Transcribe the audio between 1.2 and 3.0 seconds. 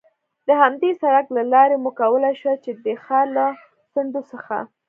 له لارې مو کولای شوای، چې د